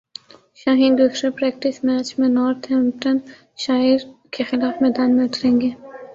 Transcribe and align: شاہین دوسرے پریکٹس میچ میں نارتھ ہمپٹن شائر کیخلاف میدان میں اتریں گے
شاہین 0.59 0.93
دوسرے 0.97 1.29
پریکٹس 1.37 1.75
میچ 1.85 2.07
میں 2.19 2.29
نارتھ 2.29 2.71
ہمپٹن 2.71 3.17
شائر 3.57 3.97
کیخلاف 4.33 4.81
میدان 4.81 5.15
میں 5.17 5.25
اتریں 5.25 5.59
گے 5.61 5.69